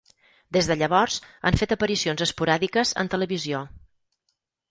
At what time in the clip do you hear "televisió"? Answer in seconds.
3.17-3.61